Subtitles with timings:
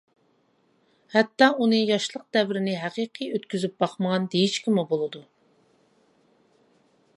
[1.15, 5.25] ھەتتا ئۇنى ياشلىق دەۋرىنى ھەقىقىي ئۆتكۈزۈپ باقمىغان دېيىشكىمۇ بولىدۇ.